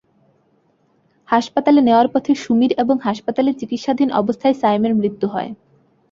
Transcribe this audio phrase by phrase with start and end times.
[1.29, 5.49] হাসপাতালে নেওয়ার পথে সুমীর এবং হাসপাতালে চিকিৎসাধীন অবস্থায় সায়েমের মৃত্যু হয়।